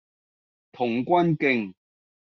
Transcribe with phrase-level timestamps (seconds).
[0.71, 1.75] 童軍徑